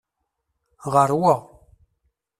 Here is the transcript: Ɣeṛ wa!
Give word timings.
Ɣeṛ 0.93 1.11
wa! 1.19 1.35